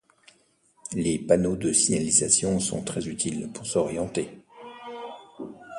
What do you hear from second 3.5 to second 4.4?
pour s'orienter.